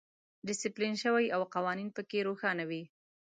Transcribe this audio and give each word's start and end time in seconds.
ډیسپلین 0.47 0.93
شوی 1.03 1.25
او 1.35 1.41
قوانین 1.55 1.89
پکې 1.95 2.19
روښانه 2.27 2.63
وي. 2.69 2.83